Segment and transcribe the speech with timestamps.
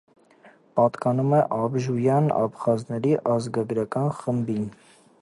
[0.79, 4.69] Պատկանում է աբժույան աբխազների ազգագրական խմբին։